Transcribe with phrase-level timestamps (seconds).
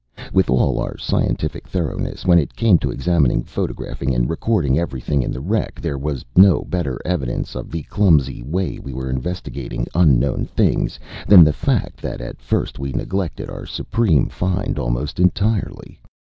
[0.33, 5.29] With all our scientific thoroughness, when it came to examining, photographing and recording everything in
[5.29, 10.45] the wreck, there was no better evidence of the clumsy way we were investigating unknown
[10.45, 16.01] things than the fact that at first we neglected our supreme find almost entirely.